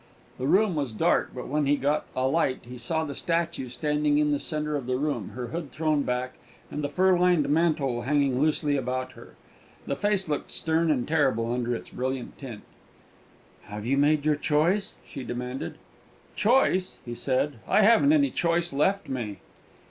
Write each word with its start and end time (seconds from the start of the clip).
The 0.39 0.47
room 0.47 0.73
was 0.73 0.93
dark, 0.93 1.29
but 1.35 1.47
when 1.47 1.67
he 1.67 1.75
got 1.75 2.07
a 2.15 2.25
light 2.25 2.61
he 2.63 2.79
saw 2.79 3.03
the 3.05 3.13
statue 3.13 3.69
standing 3.69 4.17
in 4.17 4.31
the 4.31 4.39
centre 4.39 4.75
of 4.75 4.87
the 4.87 4.97
room, 4.97 5.33
her 5.35 5.49
hood 5.49 5.71
thrown 5.71 6.01
back, 6.01 6.39
and 6.71 6.83
the 6.83 6.89
fur 6.89 7.15
lined 7.19 7.47
mantle 7.47 8.01
hanging 8.01 8.41
loosely 8.41 8.75
about 8.75 9.11
her; 9.11 9.35
the 9.85 9.95
face 9.95 10.27
looked 10.27 10.49
stern 10.49 10.89
and 10.89 11.07
terrible 11.07 11.53
under 11.53 11.75
its 11.75 11.91
brilliant 11.91 12.39
tint. 12.39 12.63
"Have 13.65 13.85
you 13.85 13.95
made 13.95 14.25
your 14.25 14.35
choice?" 14.37 14.95
she 15.05 15.23
demanded. 15.23 15.75
"Choice!" 16.35 16.97
he 17.05 17.13
said. 17.13 17.59
"I 17.67 17.83
haven't 17.83 18.11
any 18.11 18.31
choice 18.31 18.73
left 18.73 19.07
me!" 19.07 19.37